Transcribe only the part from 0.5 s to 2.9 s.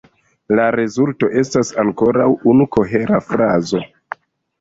La rezulto estas ankoraŭ unu